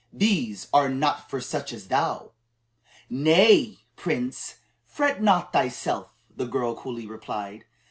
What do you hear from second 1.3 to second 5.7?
such as thou." "Nay, Prince, fret not